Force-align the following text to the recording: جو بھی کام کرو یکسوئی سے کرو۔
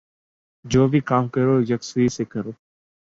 جو 0.65 0.87
بھی 0.87 0.99
کام 0.99 1.27
کرو 1.27 1.59
یکسوئی 1.69 2.07
سے 2.07 2.23
کرو۔ 2.25 2.51